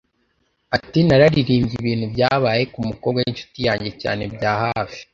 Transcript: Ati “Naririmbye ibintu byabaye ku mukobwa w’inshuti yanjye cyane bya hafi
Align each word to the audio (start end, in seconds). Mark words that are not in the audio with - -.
Ati 0.75 0.99
“Naririmbye 1.07 1.53
ibintu 1.81 2.05
byabaye 2.13 2.63
ku 2.73 2.79
mukobwa 2.87 3.17
w’inshuti 3.25 3.59
yanjye 3.67 3.91
cyane 4.01 4.23
bya 4.35 4.51
hafi 4.63 5.01